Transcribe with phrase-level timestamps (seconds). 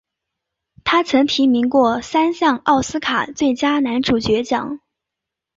[0.83, 4.79] 他曾提名过三项奥斯卡最佳男主角奖。